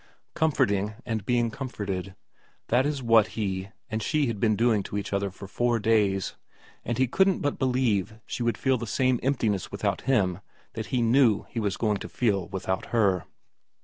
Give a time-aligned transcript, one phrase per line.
[0.33, 2.15] Comforting and being comforted,
[2.69, 6.35] that is what he and she had been doing to each other for four days,
[6.83, 10.39] and he couldn't but believe she would feel the same emptiness without him
[10.73, 13.25] that he knew he was going to feel without her.